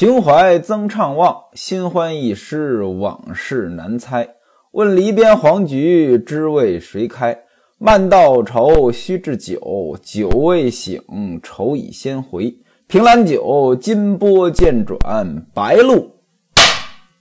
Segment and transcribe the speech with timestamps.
[0.00, 4.26] 情怀增怅望，新欢一时往事难猜。
[4.70, 7.38] 问篱边黄菊，知为谁开？
[7.76, 11.02] 慢到愁，须置酒，酒未醒，
[11.42, 12.56] 愁已先回。
[12.86, 16.10] 凭栏酒，金波渐转，白露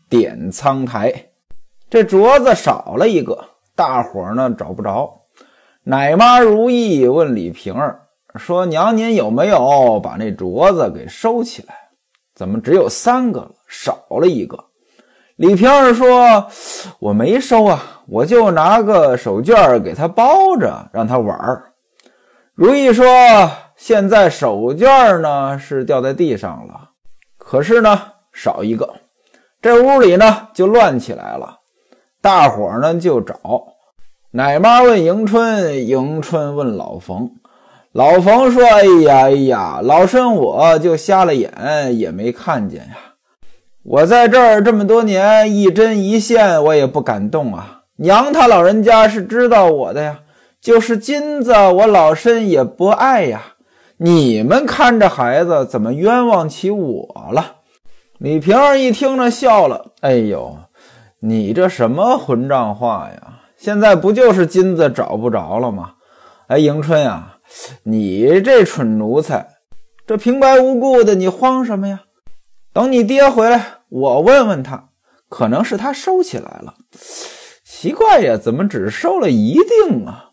[0.07, 1.31] 点苍苔。
[1.89, 3.37] 这镯子少了一个，
[3.75, 5.23] 大伙儿呢找不着。
[5.83, 8.03] 奶妈如意问李瓶儿
[8.35, 11.75] 说：“娘，您有没有把那镯子给收起来？
[12.39, 14.57] 怎么只有三个了，少了一个？”
[15.35, 16.47] 李瓶儿说
[16.99, 21.73] ：“我没收啊，我就拿个手绢儿给他包着，让他玩儿。”
[22.55, 23.05] 如意说
[23.75, 26.91] ：“现在手绢儿呢是掉在地上了，
[27.37, 28.89] 可是呢少一个，
[29.61, 31.57] 这屋里呢就乱起来了。
[32.21, 33.35] 大伙儿呢就找。”
[34.31, 37.31] 奶妈问迎春，迎春问老冯，
[37.91, 41.51] 老冯说：“哎呀哎呀，老身我就瞎了眼，
[41.97, 42.97] 也没看见呀。
[43.81, 47.81] 我在这儿这么多年，一针一线我也不敢动啊。
[47.95, 50.19] 娘她老人家是知道我的呀，
[50.61, 53.41] 就是金子我老身也不爱呀。
[53.97, 57.55] 你们看着孩子，怎么冤枉起我了？”
[58.19, 60.57] 李瓶儿一听呢，笑了：“哎呦，
[61.21, 65.93] 你这什么混账话呀！”现在不就是金子找不着了吗？
[66.47, 67.37] 哎，迎春呀，
[67.83, 69.47] 你这蠢奴才，
[70.05, 72.01] 这平白无故的，你慌什么呀？
[72.71, 74.89] 等你爹回来，我问问他，
[75.27, 76.75] 可能是他收起来了。
[77.65, 80.31] 奇怪呀，怎么只收了一锭啊？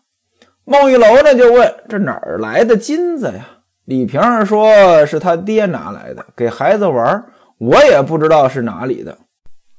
[0.63, 3.47] 孟玉楼呢就问：这哪儿来的金子呀？
[3.85, 7.25] 李瓶儿说是他爹拿来的，给孩子玩，
[7.57, 9.17] 我也不知道是哪里的。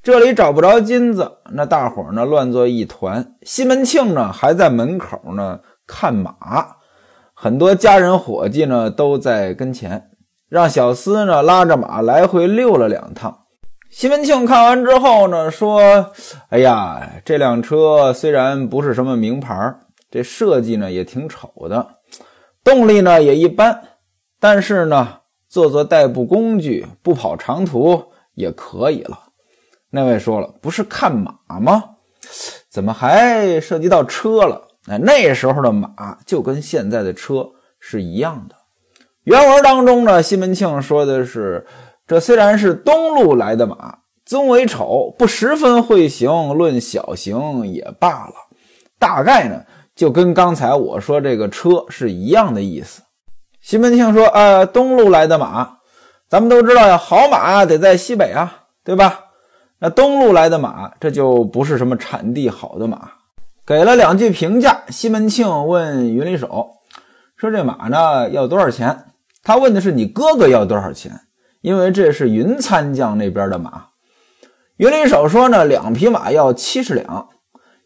[0.02, 3.34] 这里找不着金子，那大伙儿呢乱作一团。
[3.42, 6.34] 西门庆呢还在门口呢看马，
[7.40, 10.10] 很多家人伙计呢都在跟前，
[10.48, 13.44] 让小厮呢拉着马来回溜了两趟。
[13.88, 16.10] 西门庆看完之后呢说
[16.50, 19.72] ：“哎呀，这辆车虽然不是什么名牌，
[20.10, 21.86] 这设计呢也挺丑的，
[22.64, 23.84] 动力呢也一般，
[24.40, 28.02] 但是呢做做代步工具，不跑长途
[28.34, 29.16] 也可以了。”
[29.90, 31.84] 那位说了，不是看马吗？
[32.68, 34.66] 怎么还涉及到车了？
[34.88, 37.46] 那，那时候的马就跟现在的车
[37.78, 38.54] 是一样的。
[39.24, 41.66] 原文当中呢，西门庆说的是：
[42.06, 48.32] 这虽然是东路来的马，尊为丑，不十分会行，论小行也罢了。
[48.98, 49.62] 大概呢，
[49.94, 53.02] 就跟刚才我说这个车是一样的意思。
[53.60, 55.76] 西门庆说：呃，东路来的马，
[56.28, 59.26] 咱们都知道呀，好马得在西北啊，对吧？
[59.78, 63.10] 那东路来的马，这就不是什么产地好的马。
[63.68, 66.70] 给了两句评价，西门庆问云里手
[67.36, 69.04] 说：“这马呢要多少钱？”
[69.44, 71.12] 他问的是你哥哥要多少钱，
[71.60, 73.88] 因为这是云参将那边的马。
[74.78, 77.28] 云里手说呢，两匹马要七十两。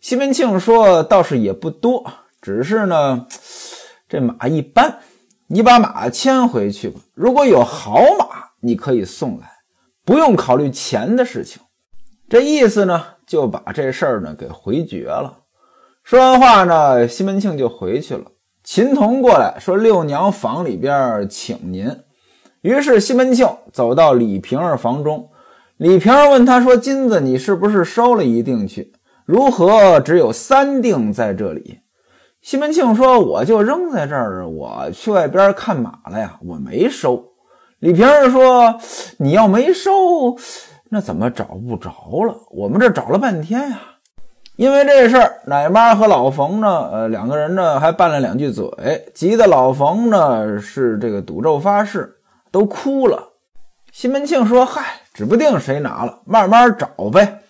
[0.00, 2.04] 西门庆说：“倒是也不多，
[2.41, 3.26] 只是呢，
[4.09, 5.00] 这马一般，
[5.48, 7.00] 你把马牵回去吧。
[7.12, 9.48] 如果有好马，你可以送来，
[10.04, 11.60] 不用考虑钱的事情。”
[12.31, 15.41] 这意思呢，就把这事儿呢给回绝了。
[16.02, 18.24] 说完话呢，西门庆就回去了。
[18.64, 21.96] 秦童过来说：“六娘房里边请您。”
[22.62, 25.30] 于是西门庆走到李瓶儿房中。
[25.76, 28.92] 李瓶儿问他说：“金子你是不是收了一锭去？
[29.24, 31.80] 如何只有三锭在这里？”
[32.42, 37.24] 西门庆说：“我就扔在这儿，我去外边看马了呀，我没收。”
[37.78, 38.78] 李瓶儿说
[39.18, 39.91] ：“你要没收。”
[40.91, 41.91] 那怎么找不着
[42.26, 42.36] 了？
[42.50, 43.80] 我们这找了半天呀！
[44.56, 48.68] 因为这事儿，奶妈和老冯呢，呃，两个人呢还拌了两句嘴，
[49.14, 52.16] 急得老冯呢是这个赌咒发誓，
[52.50, 53.30] 都哭了。
[53.92, 57.41] 西门庆说：“嗨，指不定谁拿了，慢慢找呗。”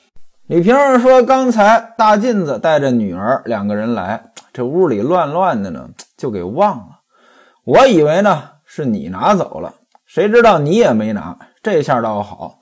[0.47, 7.01] 李瓶儿说：“刚才大妗子带着女儿两个人来，这屋里乱乱的呢，就给忘了。
[7.65, 9.75] 我以为呢是你拿走了，
[10.07, 11.37] 谁知道你也没拿。
[11.63, 12.61] 这下倒好。”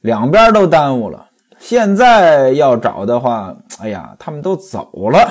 [0.00, 1.26] 两边都耽误了，
[1.58, 5.30] 现在要找的话，哎呀，他们都走了。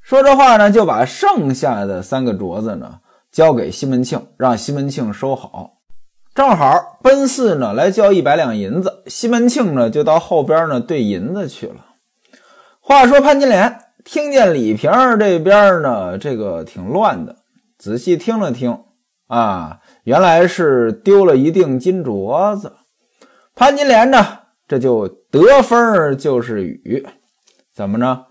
[0.00, 2.98] 说这话呢，就把剩下的三个镯子呢
[3.30, 5.74] 交给西门庆，让西门庆收好。
[6.34, 11.86] 正好奔四呢来交一百两银子，西门庆呢就到后边呢兑银子去了。
[12.80, 17.36] 话说潘金莲听见李瓶儿这边呢这个挺乱的，
[17.78, 18.80] 仔细听了听
[19.28, 22.72] 啊，原来是丢了一锭金镯子。
[23.54, 24.26] 潘金莲呢，
[24.66, 27.06] 这就得分就是雨，
[27.74, 28.26] 怎么着？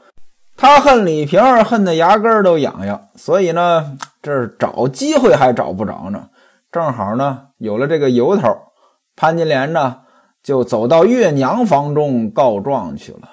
[0.57, 6.29] 他恨李瓶儿，恨得牙根儿都痒痒，所以呢，这是找机会还找不着呢。
[6.71, 8.47] 正好呢，有了这个由头，
[9.15, 10.01] 潘金莲呢，
[10.43, 13.29] 就走到月娘房中告状去了。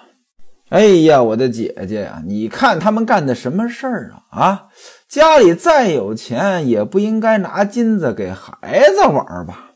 [0.70, 4.38] 哎呀，我的姐姐呀，你看他们干的什么事儿啊？
[4.38, 4.66] 啊，
[5.08, 9.67] 家里再有钱，也不应该拿金子给孩子玩吧？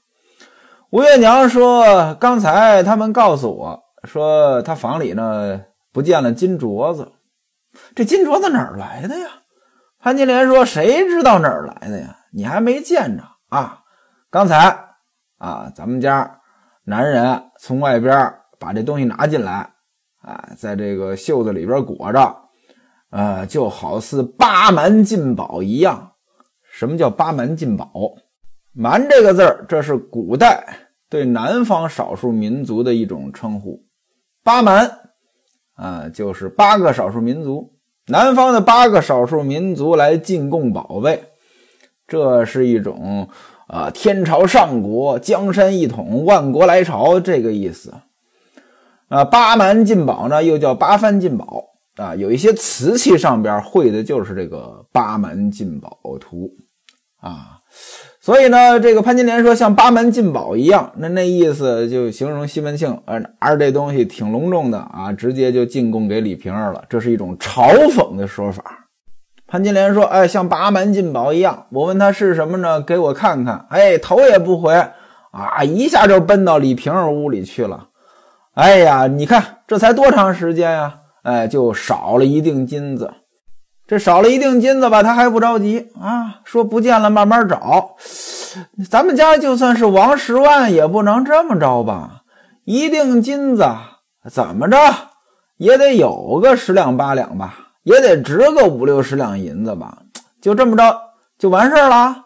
[0.93, 5.59] 吴月娘说：“刚才他们告诉我说，他房里呢
[5.91, 7.11] 不见了金镯子。
[7.95, 9.27] 这金镯子哪儿来的呀？”
[9.99, 12.19] 潘金莲说：“谁知道哪儿来的呀？
[12.31, 13.81] 你还没见着啊？
[14.29, 14.79] 刚才
[15.39, 16.39] 啊，咱们家
[16.85, 19.67] 男人从外边把这东西拿进来。”
[20.21, 22.37] 啊，在这个袖子里边裹着，
[23.11, 26.13] 呃，就好似八蛮进宝一样。
[26.71, 27.89] 什么叫八蛮进宝？
[28.75, 30.65] 蛮这个字儿，这是古代
[31.13, 33.85] 对南方少数民族的一种称呼。
[34.43, 34.91] 八蛮
[35.75, 37.75] 啊，就是八个少数民族，
[38.07, 41.23] 南方的八个少数民族来进贡宝贝，
[42.09, 43.29] 这是一种
[43.67, 47.93] 啊，天朝上国，江山一统，万国来朝这个意思。
[49.09, 51.63] 啊，八蛮进宝呢，又叫八幡进宝
[51.97, 56.51] 啊，有一些瓷器上边绘的就是这个八蛮进宝图
[57.21, 57.59] 啊，
[58.25, 68.63] 所以呢，这个潘金莲说像八门进宝一样，那那意思就形容西门庆，呃，拿着这东西挺隆重的啊，直接就进贡给李瓶儿了，这是一种嘲讽的说法。
[69.49, 72.81] 潘金莲说，哎，像八门进宝一样，我问他是什么呢？
[72.81, 74.73] 给我看看，哎，头也不回
[75.33, 77.89] 啊，一下就奔到李瓶儿屋里去了。
[78.55, 80.95] 哎呀，你看这才多长时间呀？
[81.25, 83.13] 哎，就少了一锭金子。
[83.93, 87.95] 这少了一锭金子吧，他还不着急啊，说不见了，慢慢找。
[88.89, 92.23] 咱们家就算是王十万，也不能这么着吧？
[92.65, 93.67] 一锭金子
[94.31, 94.79] 怎么着
[95.59, 99.99] 也得有个十两八两吧，也得值个五六十两银子吧？
[100.41, 100.99] 就这么着
[101.39, 102.17] 就完事儿了？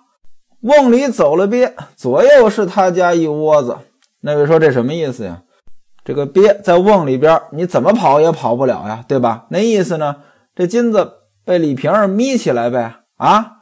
[0.60, 3.76] 瓮里走了鳖，左右是他家一窝子。
[4.20, 5.42] 那位说这什么意思呀？
[6.04, 9.46] 这个鳖在瓮里边，你怎么跑也跑不了呀，对吧？
[9.48, 10.14] 那意思呢？
[10.54, 11.12] 这金子
[11.46, 12.96] 被李瓶儿眯起来呗。
[13.16, 13.58] 啊，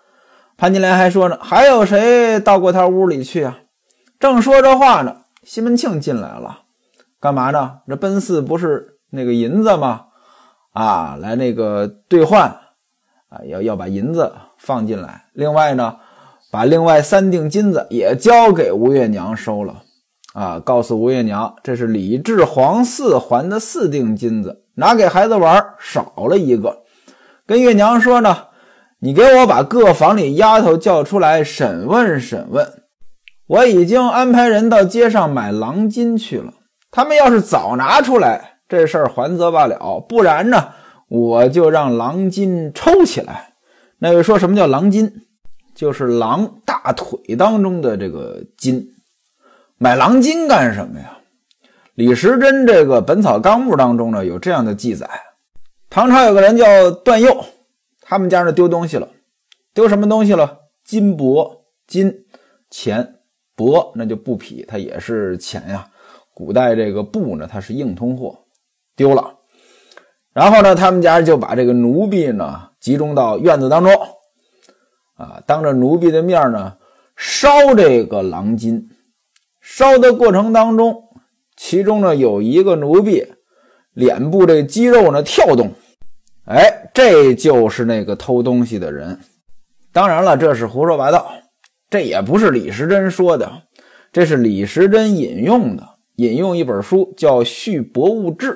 [0.56, 3.58] 潘金莲还说呢，还有谁到过他屋里去啊？
[4.18, 6.62] 正说着话呢，西门庆进来了，
[7.20, 7.80] 干嘛呢？
[7.86, 10.06] 这奔四不是那个银子吗？
[10.72, 12.48] 啊，来那个兑换
[13.28, 15.26] 啊，要要把银子放进来。
[15.34, 15.96] 另外呢，
[16.50, 19.82] 把另外三锭金子也交给吴月娘收了。
[20.32, 20.58] 啊！
[20.58, 26.82] 告诉吴月娘，这是李治皇四还的四锭金子，拿给孩子玩，少了一个。
[27.46, 28.46] 跟月娘说呢，
[29.00, 32.66] 你给我把各房里丫头叫出来审问审问。
[33.46, 36.54] 我已经安排人到街上买狼金去了。
[36.90, 39.76] 他们要是早拿出来，这事儿还则罢了；
[40.08, 40.70] 不然呢，
[41.08, 43.52] 我就让狼金抽起来。
[43.98, 45.12] 那位说什么叫狼金？
[45.74, 48.86] 就是狼大腿当中的这个筋。
[49.76, 51.18] 买狼金干什么呀？
[51.94, 55.06] 李时珍这个《本草纲目》当中呢有这样的记载：
[55.94, 57.44] 唐朝有个人叫段佑，
[58.00, 59.08] 他们家呢丢东西了，
[59.72, 60.62] 丢什么东西了？
[60.84, 62.26] 金帛、金
[62.68, 63.20] 钱、
[63.56, 65.86] 帛，那就布匹，它也是钱呀。
[66.34, 68.36] 古代这个布呢，它是硬通货，
[68.96, 69.36] 丢了。
[70.32, 73.92] 然后呢，他们家就把这个奴婢呢集中到院子当中，
[75.14, 76.76] 啊，当着奴婢的面呢
[77.16, 78.90] 烧这个狼金。
[79.60, 81.04] 烧的过程当中，
[81.56, 83.32] 其中呢有一个奴婢
[83.92, 85.70] 脸部这肌肉呢跳动，
[86.94, 89.18] 这就是那个偷东西的人。
[89.92, 91.34] 当然了，这是胡说八道，
[91.90, 93.50] 这也不是李时珍说的，
[94.12, 95.82] 这是李时珍引用的，
[96.16, 98.52] 引用一本书叫《续博物志》，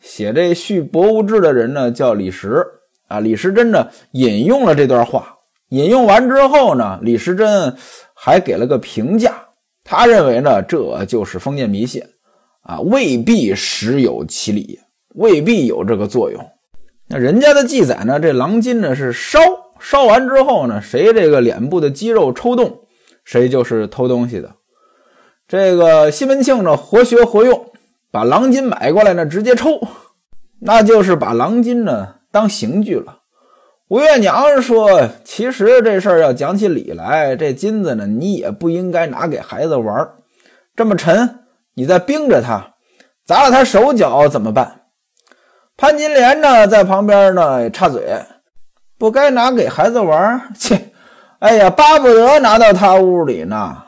[0.00, 2.66] 写这《续博物志》的人呢叫李时
[3.08, 3.20] 啊。
[3.20, 5.36] 李时珍呢引用了这段话，
[5.68, 7.76] 引用完之后呢，李时珍
[8.14, 9.34] 还给了个评价。
[9.84, 12.02] 他认为呢，这就是封建迷信
[12.62, 14.80] 啊，未必实有其理，
[15.16, 16.42] 未必有这个作用。
[17.08, 19.38] 那人家的记载呢，这狼金呢是烧，
[19.78, 22.80] 烧完之后呢，谁这个脸部的肌肉抽动，
[23.24, 24.52] 谁就是偷东西的。
[25.46, 27.66] 这个西门庆呢，活学活用，
[28.10, 29.80] 把狼金买过来呢，直接抽，
[30.60, 33.18] 那就是把狼金呢当刑具了。
[33.88, 40.08] 吴月娘说：“其实这事儿要讲起理来，这金子呢，你也不应该拿给孩子玩
[40.74, 41.40] 这么沉，
[41.74, 42.76] 你再冰着它，
[43.22, 44.78] 砸了他手脚怎么办？”
[45.82, 48.16] 潘金莲呢，在旁边呢插嘴
[48.96, 50.92] ：“不该拿给孩子玩切，
[51.40, 53.82] 哎呀，巴不得拿到他屋里呢。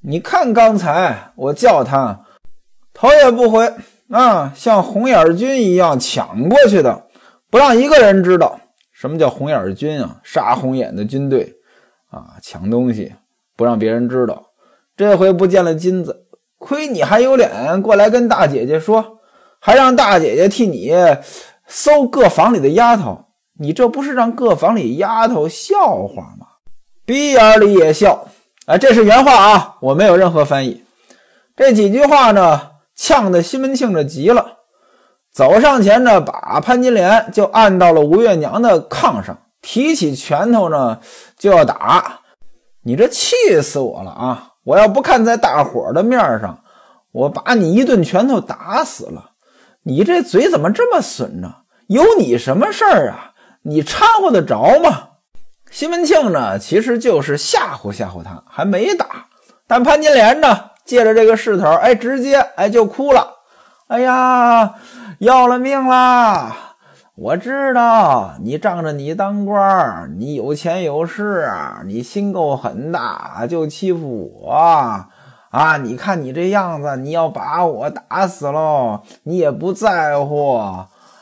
[0.00, 2.20] 你看刚才我叫他，
[2.94, 3.70] 头也不回
[4.08, 7.04] 啊，像红眼军一样抢过去的，
[7.50, 8.58] 不让一个人知道。”
[8.90, 10.16] 什么叫红眼军啊？
[10.24, 11.52] 杀红眼的军队
[12.10, 13.12] 啊，抢东西
[13.58, 14.42] 不让别人知道，
[14.96, 16.28] 这回不见了金子，
[16.58, 19.15] 亏你还有脸过来跟大姐姐说，
[19.66, 20.94] 还让大姐姐替你
[21.66, 23.24] 搜各房里的丫头，
[23.58, 26.46] 你这不是让各房里丫头笑话吗？
[27.04, 28.28] 鼻眼里也笑。
[28.66, 30.84] 啊，这是原话啊，我没有任何翻译。
[31.56, 32.60] 这几句话呢，
[32.94, 34.58] 呛得西门庆这急了，
[35.32, 41.00] 走上前呢，把潘金莲就按到了吴月娘的炕上，提起拳头呢
[41.36, 42.20] 就要打。
[42.84, 44.52] 你这气死我了啊！
[44.62, 46.56] 我要不看在大伙的面上，
[47.10, 49.32] 我把你一顿拳头打死了。
[49.88, 51.58] 你这嘴怎么这么损呢？
[51.86, 53.32] 有你什么事儿啊？
[53.62, 55.10] 你掺和得着吗？
[55.70, 59.26] 西门庆呢，其实就是吓唬吓唬他，还没打。
[59.68, 63.34] 但潘金莲呢，借着这个势头，哎，直接哎就哭了。
[63.86, 64.74] 哎呀，
[65.20, 66.56] 要了命啦！
[67.14, 71.48] 我知道你仗着你当官，你有钱有势，
[71.86, 73.00] 你心够狠的，
[73.48, 75.06] 就欺负我
[75.50, 75.76] 啊！
[75.78, 80.60] 你看你这样子，你要把我打死喽，你也不在乎，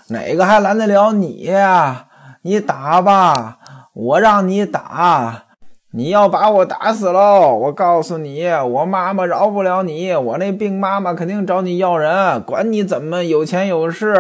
[0.09, 2.07] 哪个还拦得了你呀？
[2.43, 3.59] 你打吧。
[3.93, 5.45] 我让你打，
[5.93, 7.55] 你要把我打死喽！
[7.55, 14.15] 我告诉你，我妈妈饶不了你，我那病妈妈肯定找你要人，管你怎么有钱有势，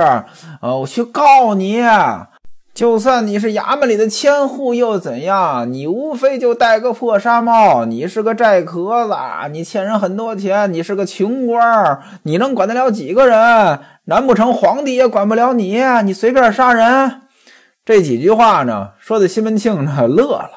[0.60, 1.82] 呃，我去告你。
[2.74, 5.72] 就算你是衙门里的千户又怎样？
[5.72, 9.14] 你无非就戴个破纱帽，你是个债壳子，
[9.52, 13.78] 你欠人很多钱，你是个穷官，你能管得了几个人？
[14.06, 15.80] 难不成皇帝也管不了你？
[16.04, 17.20] 你随便杀人？
[17.84, 20.50] 这几句话呢，说的西门庆呢乐了，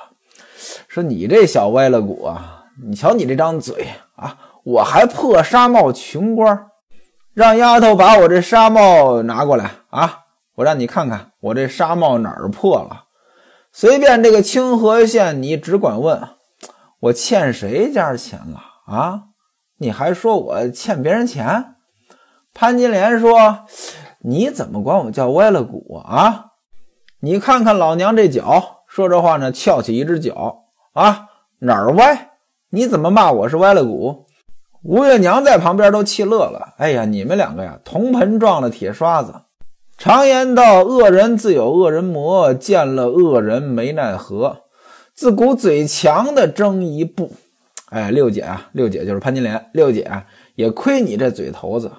[0.88, 6.66] 说：“你这小歪了骨啊，你瞧你这张嘴啊，我还破纱帽穷官，
[7.36, 10.22] 让丫头把我这纱帽拿过来啊，
[10.58, 13.06] 我让你看看我这纱帽哪儿破了。
[13.72, 16.20] 随便这个清河县，你只管问
[17.02, 19.22] 我欠谁家钱了啊？
[19.78, 21.76] 你还说我欠别人钱？”
[22.56, 23.66] 潘金莲说
[24.26, 26.46] ：“你怎么管我叫歪了骨啊？”
[27.22, 31.28] 你看看老娘这脚，说这话呢，翘起一只脚啊，
[31.60, 32.32] 哪儿歪？
[32.72, 34.26] 你怎么骂我是歪了骨？
[34.84, 36.74] 吴月娘在旁边都气乐了。
[36.78, 39.34] 哎呀，你们两个呀，铜盆撞了铁刷子。
[39.98, 44.56] 常言道，恶人自有恶人磨，见了恶人没奈何。
[45.16, 47.32] 自古嘴强的争一步。
[47.90, 49.70] 哎，六姐啊，六姐就是潘金莲。
[49.74, 50.08] 六姐
[50.54, 51.92] 也亏你这嘴头子，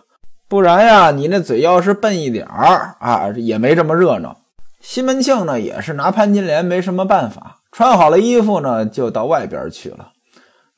[0.47, 4.37] 不然呀，你那嘴要是笨一点儿啊，也没这么热闹。
[4.81, 10.13] 西门庆呢，也是拿潘金莲没什么办法，穿好了衣服呢，就到外边去了。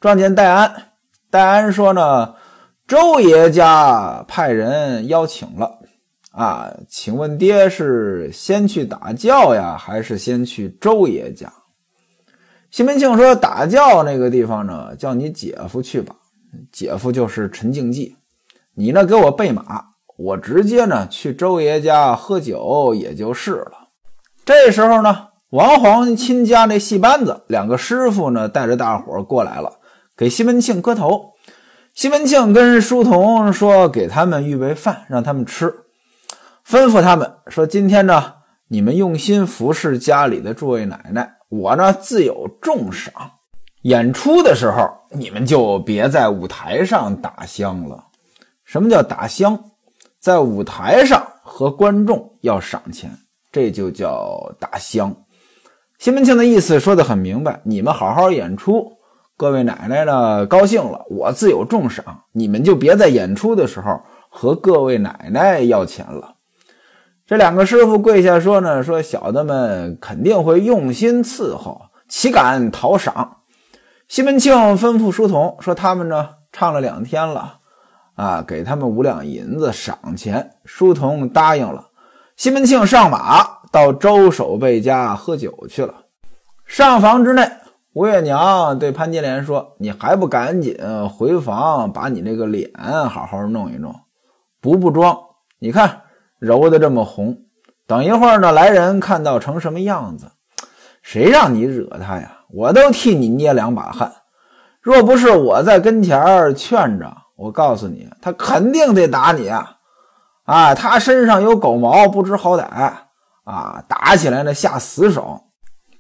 [0.01, 0.75] 撞见戴安，
[1.31, 2.35] 戴安说呢
[2.89, 5.80] ：“周爷家派人邀请了，
[6.31, 11.53] 啊，请问爹是先去打轿呀，还是先去周爷家？”
[12.71, 16.15] 西门庆说：“打轿那个地方呢，叫你姐夫去吧，
[16.71, 18.17] 姐夫就是陈敬济，
[18.75, 23.89] 你呢给我备马，我直接呢去周爷家喝酒也就是了。”
[24.47, 29.81] 这时候呢，王皇亲家那戏班子两个师傅呢，带着大伙过来了，
[30.17, 31.33] 给西门庆磕头。
[31.93, 35.75] 西门庆跟书童说：“给他们预备饭，让他们吃。
[36.71, 38.33] 吩咐他们说：今天呢，
[38.69, 43.13] 你们用心服侍家里的诸位奶奶，我呢自有重赏。
[43.83, 48.05] 演出的时候，你们就别在舞台上打香了。
[48.65, 49.59] 什么叫打香？
[50.21, 53.11] 在舞台上和观众要赏钱。”
[53.51, 55.13] 这就叫打香。
[55.99, 58.93] 西门庆的意思说得很明白：你们好好演出，
[59.37, 62.23] 各位奶奶呢高兴了，我自有重赏。
[62.31, 66.37] 你们就别在演出的时候和各位奶奶要钱了。
[67.31, 73.37] 这两个师傅跪下说呢：“说小的们肯定会用心伺候，岂敢讨赏？”
[74.09, 77.59] 西门庆吩咐书童说：“他们呢唱了两天了，
[78.17, 81.91] 啊，给他们五两银子赏钱。”书童答应了。
[82.35, 85.95] 西门庆上马到周守备家喝酒去了。
[86.67, 87.49] 上房之内，
[87.93, 90.77] 吴月娘对潘金莲说：“你还不赶紧
[91.09, 92.69] 回房，把你那个脸
[93.09, 93.95] 好好弄一弄，
[94.61, 95.17] 补补妆。
[95.61, 96.01] 你看
[96.41, 97.37] 揉的这么红，
[97.87, 100.27] 等一会儿呢，来人看到成什么样子？
[101.03, 102.39] 谁让你惹他呀？
[102.51, 104.11] 我都替你捏两把汗。
[104.81, 109.77] 若不是我在跟前劝着，我告诉你，他肯定得打你啊！”
[110.45, 112.65] 啊，他身上有狗毛，不知好歹
[113.45, 113.85] 啊！
[113.87, 115.41] 打起来呢，下死手。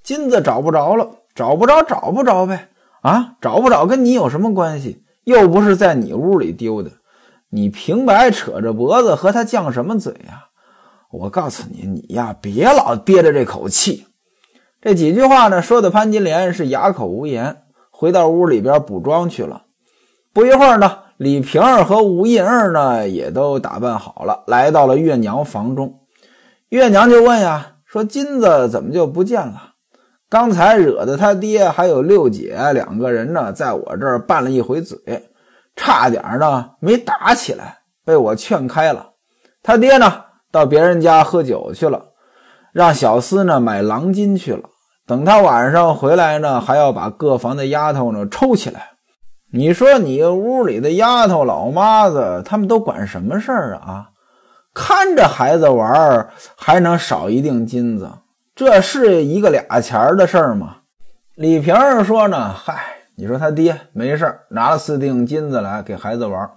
[0.02, 2.68] 金子找不着了，找不着，找不着呗。
[3.02, 5.04] 啊，找不着跟你有什么关系？
[5.24, 6.90] 又不是在你屋里丢的，
[7.50, 10.46] 你平白扯着脖子和他犟什么嘴呀？
[11.10, 14.06] 我告诉你，你呀，别老憋着这口气。
[14.80, 19.64] 这几句话呢，说的潘金莲是哑口无言，回到屋里边补妆去了。
[20.32, 26.00] 不一会儿呢，李瓶儿和吴银儿呢也都打扮好了，来到了月娘房中。
[26.68, 29.72] 月娘就问呀：“说金子怎么就不见了？
[30.28, 34.96] 刚才惹得他爹还有六姐两个人呢，在我这儿拌了一回嘴，
[35.82, 39.12] 差点呢没打起来，被我劝开了。
[39.62, 42.04] 他爹呢到别人家喝酒去了，
[42.72, 44.68] 让小厮呢买狼金去了。”
[45.08, 48.90] 等他晚上回来呢，还要把各房的丫头呢抽起来。
[49.52, 54.10] 你说你屋里的丫头、老妈子，他们都管什么事儿啊？
[54.74, 58.08] 看着孩子玩，还能少一锭金子？
[58.54, 60.76] 这是一个俩钱儿的事儿吗？
[61.34, 62.89] 李瓶儿说呢，嗨，
[63.20, 66.50] 你说他爹没事拿了四锭金子来给孩子玩。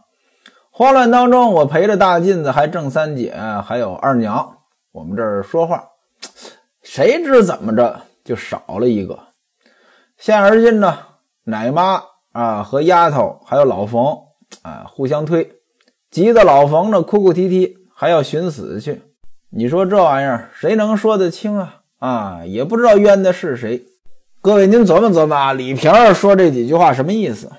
[0.72, 4.60] 慌乱当中，我陪着大妗子，还郑三姐，还有二娘，
[4.94, 5.84] 我们这儿说话，
[6.82, 8.00] 谁知怎么着？
[8.24, 9.20] 就少了一个，
[10.18, 10.98] 现而今呢，
[11.44, 12.02] 奶妈
[12.32, 14.18] 啊和丫头还有老冯
[14.62, 15.58] 啊互相推，
[16.10, 19.02] 急得老冯呢哭哭啼啼，还要寻死去。
[19.50, 21.82] 你说这玩意儿谁能说得清啊？
[22.00, 23.84] 啊，也不知道冤的是谁。
[24.44, 27.50] 各位您琢磨琢磨啊，李瓶儿说这几句话什么意思？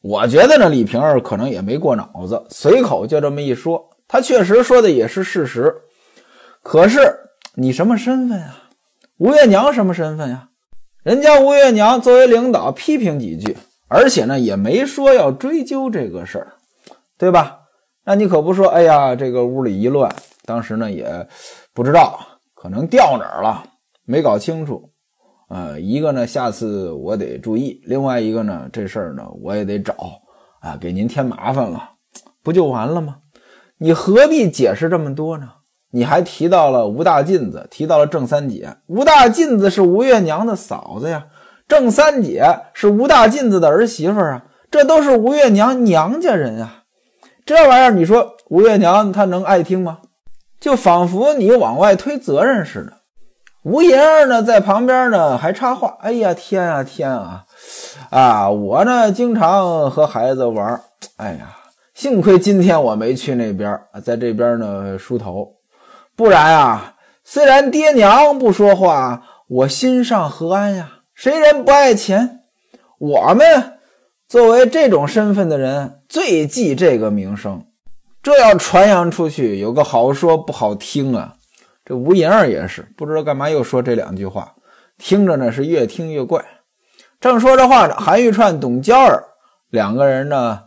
[0.00, 3.90] 我觉得呢，李瓶儿可能也没过脑子，随口就这么一说。
[4.06, 5.74] 他确实说的也是事实，
[6.62, 7.00] 可是
[7.56, 8.68] 你什么身份啊？
[9.18, 10.50] 吴月娘什么身份呀？
[11.02, 13.56] 人家吴月娘作为领导批评几句，
[13.88, 16.52] 而且呢也没说要追究这个事儿，
[17.18, 17.62] 对吧？
[18.04, 21.26] 那你可不说，哎呀，这个屋里一乱，当时呢也
[21.74, 22.20] 不知道，
[22.54, 23.64] 可能掉哪儿了，
[24.04, 24.88] 没搞清楚。
[25.48, 29.94] 呃，一个呢，下次我得注意；另外一个呢，这事儿呢我也得找
[30.60, 31.90] 啊，给您添麻烦了，
[32.42, 33.18] 不就完了吗？
[33.78, 35.48] 你何必解释这么多呢？
[35.92, 38.76] 你还提到了吴大妗子，提到了郑三姐。
[38.86, 41.26] 吴大妗子是吴月娘的嫂子呀，
[41.68, 46.82] 郑三姐是吴大妗子的儿媳妇啊，这都是吴月娘娘家人啊。
[47.44, 49.98] 这玩意儿，你说吴月娘她能爱听吗？
[50.58, 52.95] 就仿佛你往外推责任似的。
[53.66, 57.44] 吴银儿呢，在旁边呢还插话：“哎呀，天啊天啊，
[58.10, 60.80] 啊，我呢经常和孩子玩，
[61.16, 61.56] 哎呀，
[61.92, 65.56] 幸亏今天我没去那边，在这边呢梳头。”
[66.14, 71.00] 不然啊，虽然爹娘不说话，我心上何安呀？
[71.12, 72.42] 谁人不爱钱？
[72.98, 73.78] 我们
[74.28, 77.64] 作为这种身份的人，最忌这个名声。
[78.22, 81.32] 这要传扬出去，有个好说不好听啊。
[81.86, 84.52] 这吴银儿也是不知道干嘛又说这两句话，
[84.98, 86.44] 听着呢是越听越怪。
[87.20, 89.22] 正说着话呢，韩玉串、董娇儿
[89.70, 90.60] 两个人呢，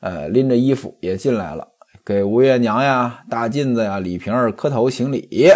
[0.00, 1.66] 呃，拎着衣服也进来了。
[2.04, 5.50] 给吴月娘呀、大妗子呀、李瓶儿磕头行礼，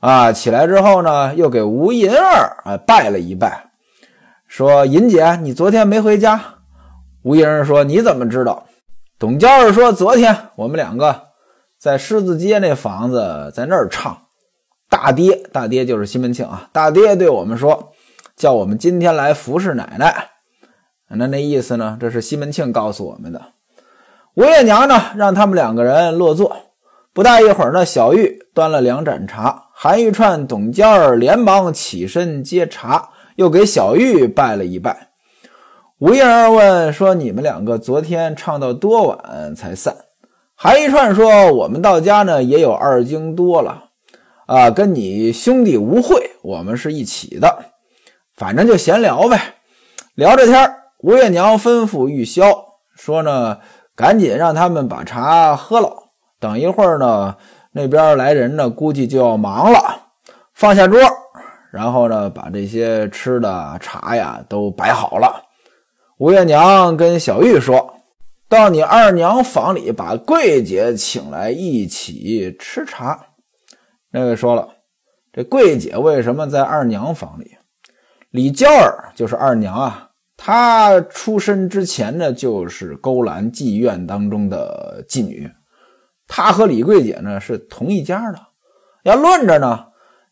[0.00, 3.70] 啊，起来之后呢，又给吴银儿啊拜了一拜，
[4.48, 6.38] 说：“银姐，你昨天没回家？”
[7.22, 8.66] 吴银儿说：“你怎么知道？”
[9.18, 11.28] 董娇儿说：“昨天我们两个
[11.78, 14.20] 在狮子街那房子，在那儿唱。
[14.94, 16.68] 大爹，大爹就是西门庆啊。
[16.70, 17.92] 大爹对我们说，
[18.36, 20.28] 叫我们今天来服侍奶奶。
[21.08, 21.98] 那那意思呢？
[22.00, 23.42] 这是西门庆告诉我们的。”
[24.34, 26.56] 吴月娘呢，让他们两个人落座。
[27.12, 35.08] 不大一会儿呢，小玉端了两盏茶，韩玉串、董娇儿连忙起身接茶，又给小玉拜了一拜。
[35.98, 39.96] 吴燕儿问说：“你们两个昨天唱到多晚才散？”
[40.54, 43.86] 韩玉串说：“我们到家呢也有二更多了，
[44.46, 47.66] 啊，跟你兄弟无会，我们是一起的，
[48.36, 49.54] 反正就闲聊呗。
[50.14, 52.54] 聊着天吴月娘吩咐玉箫
[52.96, 53.58] 说呢。
[53.96, 55.88] 赶紧让他们把茶喝了。
[56.40, 57.36] 等一会儿呢，
[57.70, 59.78] 那边来人呢，估计就要忙了。
[60.52, 60.98] 放下桌，
[61.70, 65.44] 然后呢，把这些吃的茶呀都摆好了。
[66.18, 67.94] 吴月娘跟小玉说
[68.50, 73.26] ：“到你二娘房里，把桂姐请来一起吃茶。”
[74.16, 74.68] 那位说了
[75.34, 77.56] ：“这桂姐为什么在二娘房里？”
[78.30, 80.08] 李娇儿就是二娘啊。
[80.36, 85.50] 她出生之前呢，就是勾栏妓院当中的妓女。
[86.28, 88.38] 她和李桂姐呢是同一家的。
[89.02, 89.84] 要论着呢，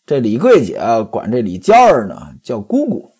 [0.06, 3.10] 这李桂姐管这李娇儿呢叫姑姑。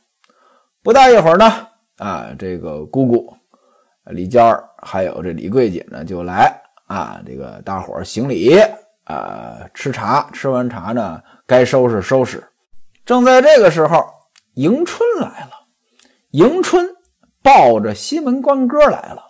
[0.80, 1.52] 不大一会儿呢，
[1.96, 3.36] 啊，这个姑姑
[4.12, 8.56] 李娇儿还有这李桂姐呢就来啊，这个大伙儿行礼
[9.04, 10.28] 啊，吃茶。
[10.32, 12.42] 吃完茶呢，该收拾收拾。
[13.04, 14.04] 正在这个时候，
[14.54, 15.50] 迎春来了。
[16.30, 16.88] 迎春
[17.42, 19.24] 抱着西门官哥来了。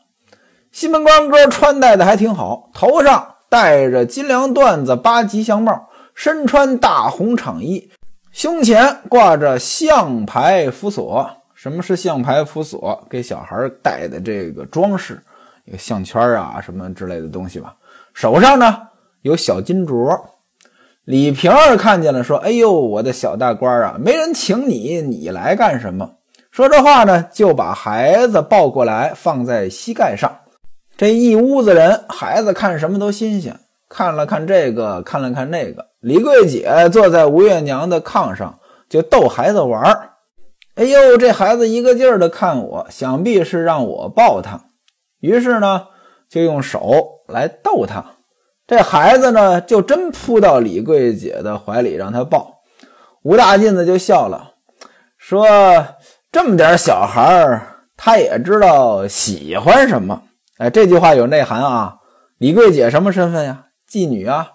[0.71, 7.91] 西门官哥穿戴的还挺好，头上戴着金梁缎子八吉祥帽，身穿大红氅衣，
[8.31, 13.07] 胸前挂着象牌符锁，什么是象牌辅索？
[13.11, 15.23] 给小孩戴的这个装饰，
[15.65, 17.75] 有项圈啊什么之类的东西吧。
[18.15, 18.89] 手上呢
[19.23, 20.21] 有小金镯。
[21.05, 26.13] 李瓶儿看见了，说：“哎呦，我的小大官儿啊，没人请你，你来干什么？”
[26.53, 30.31] 说这话呢，就把孩子抱过来放在膝盖上。
[30.97, 33.59] 这一屋子人，孩子看什么都新鲜，
[33.89, 35.87] 看了看这个，看了看那个。
[36.01, 38.59] 李桂姐坐在吴月娘的炕上，
[38.89, 40.11] 就逗孩子玩儿。
[40.75, 44.61] 哎呦，这孩子一个劲儿的看我，想必是让我抱他。
[45.21, 45.87] 于是呢，
[46.29, 48.05] 就用手来逗他。
[48.73, 52.63] 这孩子呢，就真扑到李桂姐的怀里让他抱。
[53.21, 54.55] 吴大进子就笑了，
[55.19, 55.47] 说
[56.33, 57.61] ：“这么点小孩儿，
[57.99, 60.23] 他也知道喜欢什么。”
[60.57, 61.97] 哎，这句话有内涵啊！
[62.39, 63.67] 李桂姐什么身份呀？
[63.87, 64.49] 妓女啊，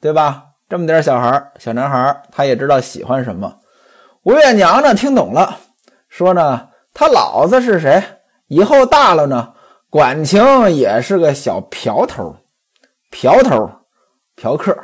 [0.00, 0.44] 对吧？
[0.68, 3.52] 这么点小孩儿小男孩儿他也知道喜欢什么。
[4.22, 5.56] 吴月娘呢，听懂了，
[6.08, 8.00] 说呢，他老子是谁？
[8.46, 9.54] 以后大了呢，
[9.90, 12.36] 管情也是个小嫖头，
[13.10, 13.70] 嫖头，
[14.36, 14.76] 嫖客。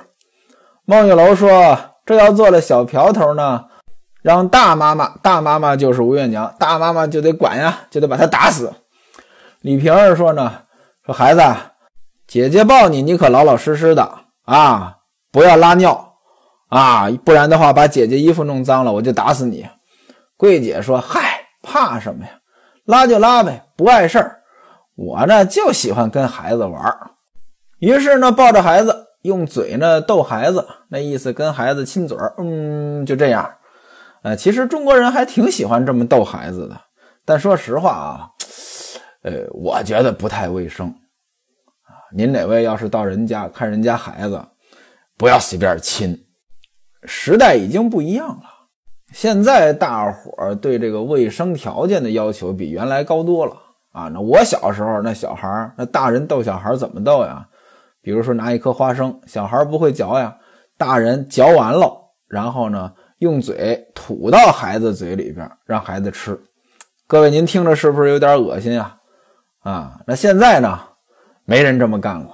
[0.84, 3.64] 孟玉楼说，这要做了小嫖头呢，
[4.22, 8.72] 让大妈妈，大妈妈就是吴月娘，大妈妈就得管呀，就得把他打死。
[9.60, 10.62] 李瓶儿说呢，
[11.04, 11.42] 说孩子，
[12.26, 14.92] 姐姐抱你，你可老老实实的啊。
[15.32, 16.14] 不要拉尿
[16.68, 19.68] 啊，不然的话把姐姐衣服弄脏了，我就打死你。
[20.36, 22.30] 桂姐说：“嗨，怕什么呀？
[22.84, 24.40] 拉就拉呗，不碍事儿。
[24.94, 26.82] 我呢就喜欢跟孩子玩。”
[27.78, 32.34] 于是呢，抱着孩子，用嘴呢逗孩子，那意思跟孩子亲嘴儿。
[32.38, 33.50] 嗯，就这样。
[34.22, 36.80] 呃，其实中国人还挺喜欢这么逗孩子的，
[37.24, 38.30] 但说实话啊，
[39.22, 40.94] 呃，我觉得不太卫生。
[42.14, 44.40] 您哪位要是到人家看人家孩子？
[45.18, 46.26] 不要随便亲，
[47.04, 48.42] 时代已经不一样了。
[49.12, 53.56] 现在大伙儿对这个卫生条件的要求比原来高多了
[53.92, 54.10] 啊！
[54.12, 57.46] 那我小时候，那小孩儿，那大人逗小孩怎么逗呀？
[58.06, 60.38] 比如说拿一颗花生，小孩不会嚼呀，
[60.78, 61.92] 大人嚼完了，
[62.28, 66.40] 然后呢用嘴吐到孩子嘴里边，让孩子吃。
[67.08, 68.96] 各位，您听着是不是有点恶心啊？
[69.64, 70.78] 啊，那现在呢，
[71.44, 72.30] 没人这么干了。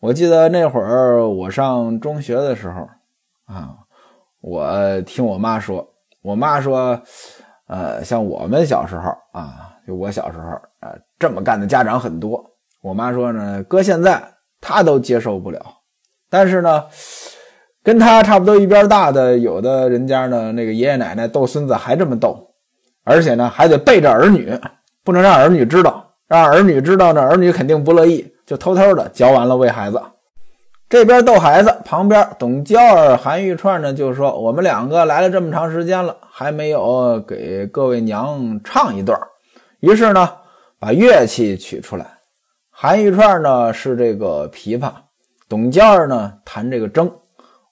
[0.00, 2.88] 我记得那会儿我上中学的时候，
[3.44, 3.76] 啊，
[4.40, 5.88] 我听我妈说，
[6.20, 7.00] 我妈说，
[7.68, 10.48] 呃，像我们小时候啊，就我小时候，
[10.80, 12.44] 啊，这么干的家长很多。
[12.82, 14.20] 我妈说呢，搁现在
[14.66, 15.60] 他都接受不了，
[16.30, 16.84] 但是呢，
[17.82, 22.50] 跟他差不多一边大的有的人家呢，那个爷爷奶奶逗孙子还这么逗，
[23.04, 24.58] 而且呢还得背着儿女，
[25.04, 28.26] 不能让儿女知道，让儿女知道呢，儿女肯定不乐意。
[28.46, 29.98] 就偷偷的嚼完了喂孩子，
[30.86, 39.18] 这边逗孩子，旁边董娇儿、韩玉串呢就说：“我们两个来了这么长时间了，还没有给各位娘唱一段。”
[39.80, 40.30] 于是呢，
[40.78, 42.13] 把乐器取出来。
[42.86, 44.92] 韩玉串呢是这个琵琶，
[45.48, 47.10] 董娇儿呢弹这个筝，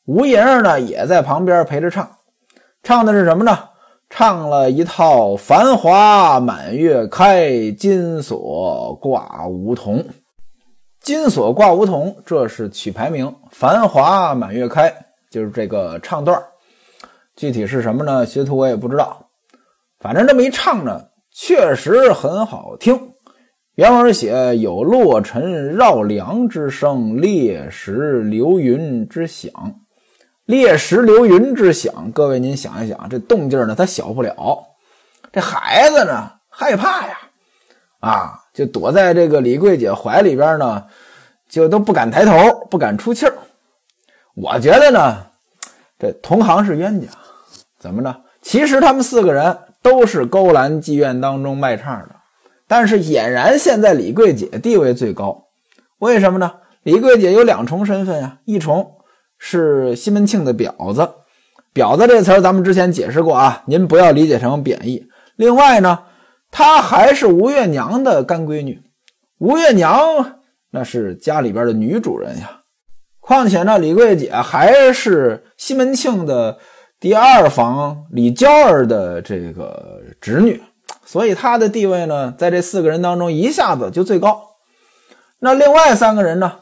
[0.07, 2.11] 吴银儿呢也在旁边陪着唱。
[2.83, 3.59] 唱的是什么呢？
[4.09, 10.03] 唱了一套“繁华满月开，金锁挂梧桐”。
[10.99, 13.37] 金锁挂梧桐，这是曲牌名。
[13.51, 14.91] 繁华满月开，
[15.31, 16.43] 就是这个唱段
[17.37, 18.25] 具体是什么呢？
[18.25, 19.29] 学徒我也不知道。
[20.01, 23.12] 反正这么一唱呢，确实很好听。
[23.75, 29.51] 原文写有落尘绕梁之声，裂石流云之响。
[30.45, 34.63] 裂石流云之响，各位您想一想，这动静呢，它小不了。
[35.33, 37.19] 这孩子呢，害怕呀，
[38.01, 38.39] 啊。
[38.53, 40.85] 就躲在这个李桂姐怀里边呢，
[41.49, 43.33] 就都不敢抬头，不敢出气儿。
[44.35, 45.17] 我觉得呢，
[45.99, 47.09] 这同行是冤家，
[47.79, 48.15] 怎么着？
[48.43, 52.11] 其实他们四个人都是勾栏妓院当中卖唱的，
[52.67, 55.49] 但是俨然现在李桂姐地位最高。
[55.99, 56.53] 为什么呢？
[56.83, 58.97] 李桂姐有两重身份呀，一重
[59.39, 61.09] 是西门庆的婊子，
[61.75, 65.07] 婊子这词儿咱们之前解释过啊，您不要理解成贬义。
[65.37, 65.99] 另外呢。
[66.55, 68.79] 她还是吴月娘的干闺女，
[69.39, 72.61] 吴月娘那是家里边的女主人呀。
[73.21, 76.59] 况且呢，李桂姐还是西门庆的
[77.01, 80.61] 第二房李娇儿的这个侄女，
[81.05, 84.41] 所以他的地位呢，在这四个人当中一下子就最高。
[85.41, 86.53] 那另外三个人呢？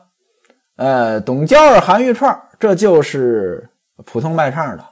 [0.76, 3.68] 呃，董娇儿、韩玉串，这就是
[4.06, 4.84] 普通卖唱的。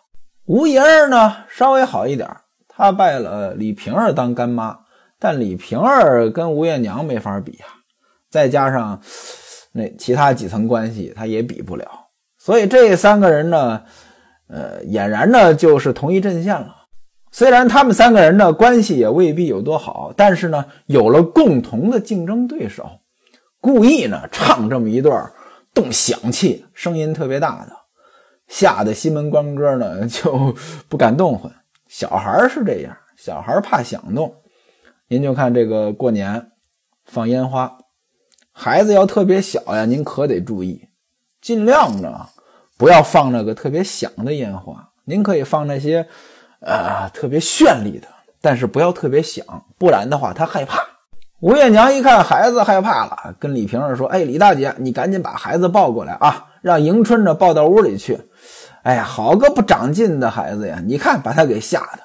[0.45, 2.29] 吴莹儿呢，稍微好一点，
[2.69, 4.79] 她拜了李瓶儿当干妈。
[5.19, 7.67] 但李瓶儿跟吴月娘没法比啊，
[8.31, 9.01] 再加上
[9.73, 11.87] 那其他几层关系，他也比不了。
[12.39, 13.83] 所以这三个人呢，
[14.49, 16.77] 呃，俨然呢就是同一阵线了。
[17.31, 22.89] 虽然他们三个人的关系也未必有多好，但是呢，有了共同的竞争对手，
[23.61, 25.31] 故意呢唱这么一段
[25.75, 27.73] 动响器，声音特别大的，
[28.49, 30.57] 吓得西门官哥呢就
[30.89, 31.53] 不敢动换。
[31.87, 34.35] 小孩是这样，小孩怕响动。
[35.09, 36.51] 您就看这个过年
[37.05, 37.79] 放烟花，
[38.53, 40.89] 孩子要特别小呀，您可得注意，
[41.43, 42.27] 尽量呢
[42.79, 44.91] 不要放那个特别响的烟花。
[45.05, 46.09] 您可以放那些。
[46.61, 48.09] 呃，特别绚丽的，
[48.41, 49.45] 但是不要特别响，
[49.79, 50.83] 不然的话他害怕。
[51.41, 58.19] 吴月娘一看孩子害怕了，跟李瓶儿说：“哎，李大姐，你赶紧把孩子抱过来啊，让迎春呢抱到屋里去。”
[58.83, 60.81] 哎呀，好个不长进的孩子呀！
[60.85, 61.99] 你看把他给吓的。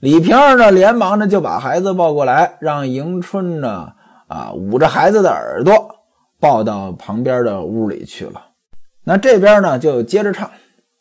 [0.00, 3.92] 李瓶儿呢，连忙的就把孩子抱过来，让迎春呢
[4.28, 5.96] 啊捂着孩子的耳朵，
[6.40, 8.40] 抱到旁边的屋里去了。
[9.04, 10.50] 那这边呢就接着唱。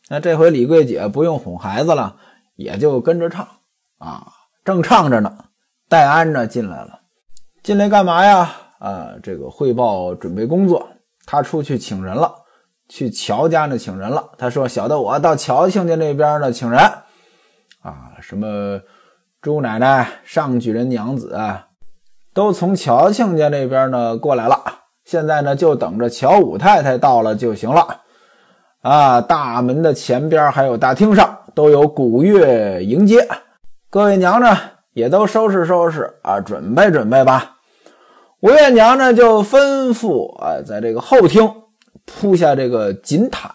[0.10, 2.16] 那这回李桂姐不用哄孩子了。
[2.62, 3.48] 也就跟着唱
[3.98, 4.28] 啊，
[4.64, 5.36] 正唱着呢，
[5.90, 7.00] 戴安呢进来了，
[7.64, 8.52] 进来干嘛呀？
[8.80, 10.88] 啊，这个汇报准备工作，
[11.26, 12.34] 他出去请人了，
[12.88, 14.32] 去乔家呢请人了。
[14.38, 16.80] 他说：“小的我到乔亲家那边呢请人，
[17.82, 18.80] 啊，什么
[19.42, 21.38] 朱奶奶、上举人娘子
[22.34, 24.64] 都从乔亲家那边呢过来了，
[25.06, 28.02] 现在呢就等着乔五太太到了就行了。
[28.82, 33.28] 啊，大门的前边还有大厅上。”都有鼓乐迎接，
[33.90, 34.58] 各位娘呢
[34.94, 37.58] 也都收拾收拾啊，准备准备吧。
[38.40, 41.54] 吴月娘呢就吩咐啊，在这个后厅
[42.06, 43.52] 铺下这个锦毯，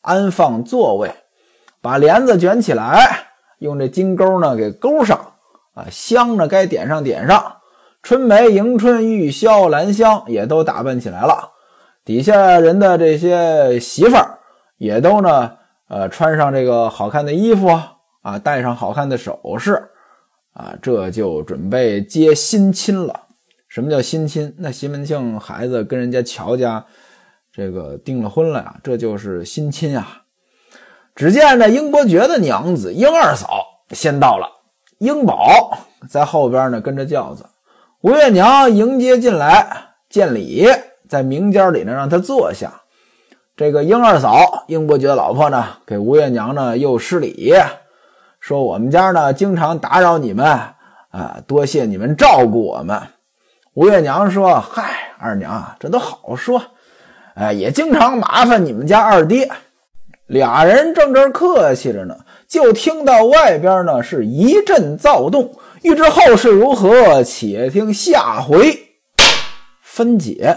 [0.00, 1.08] 安放座位，
[1.80, 3.28] 把帘子卷起来，
[3.60, 5.16] 用这金钩呢给钩上
[5.74, 7.52] 啊，香呢该点上点上，
[8.02, 11.50] 春梅、迎春、玉箫、兰香也都打扮起来了，
[12.04, 14.37] 底下人的这些媳妇儿
[14.78, 15.52] 也都呢。
[15.90, 17.66] 呃，穿上这个好看的衣服
[18.20, 19.88] 啊，戴上好看的首饰
[20.52, 23.22] 啊，这就准备接新亲了。
[23.68, 24.54] 什么叫新亲？
[24.58, 26.84] 那西门庆孩子跟人家乔家
[27.50, 30.24] 这个订了婚了呀，这就是新亲啊。
[31.14, 34.46] 只见这英伯爵的娘子英二嫂先到了，
[34.98, 35.72] 英宝
[36.10, 37.46] 在后边呢跟着轿子，
[38.02, 40.68] 吴月娘迎接进来，见礼，
[41.08, 42.82] 在明间里呢让他坐下。
[43.58, 47.52] 这个英二嫂，英伯爵的老婆呢，给吴月娘呢又施礼，
[48.38, 50.46] 说我们家呢经常打扰你们
[51.10, 53.02] 啊，多谢你们照顾我们。
[53.74, 56.62] 吴月娘说：“嗨，二娘，这都好说，
[57.34, 59.50] 哎，也经常麻烦你们家二爹。”
[60.28, 62.16] 俩人正这客气着呢，
[62.46, 65.52] 就听到外边呢是一阵躁动。
[65.82, 68.78] 欲知后事如何，且听下回
[69.82, 70.56] 分解。